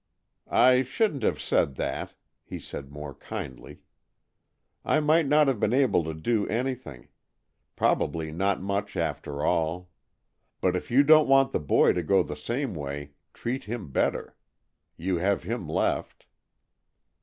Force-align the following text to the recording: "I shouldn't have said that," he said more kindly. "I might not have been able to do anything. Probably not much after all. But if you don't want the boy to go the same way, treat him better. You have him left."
"I 0.49 0.81
shouldn't 0.81 1.21
have 1.21 1.39
said 1.39 1.75
that," 1.75 2.15
he 2.43 2.57
said 2.57 2.89
more 2.89 3.13
kindly. 3.13 3.81
"I 4.83 4.99
might 4.99 5.27
not 5.27 5.47
have 5.47 5.59
been 5.59 5.73
able 5.75 6.03
to 6.05 6.15
do 6.15 6.47
anything. 6.47 7.09
Probably 7.75 8.31
not 8.31 8.59
much 8.63 8.97
after 8.97 9.45
all. 9.45 9.91
But 10.59 10.75
if 10.75 10.89
you 10.89 11.03
don't 11.03 11.27
want 11.27 11.51
the 11.51 11.59
boy 11.59 11.93
to 11.93 12.01
go 12.01 12.23
the 12.23 12.35
same 12.35 12.73
way, 12.73 13.11
treat 13.31 13.65
him 13.65 13.91
better. 13.91 14.35
You 14.97 15.17
have 15.17 15.43
him 15.43 15.69
left." 15.69 16.25